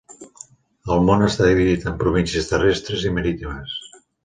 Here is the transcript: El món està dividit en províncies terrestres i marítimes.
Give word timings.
El 0.95 1.03
món 1.09 1.25
està 1.25 1.51
dividit 1.51 1.85
en 1.93 2.01
províncies 2.01 2.51
terrestres 2.55 3.07
i 3.11 3.15
marítimes. 3.21 3.79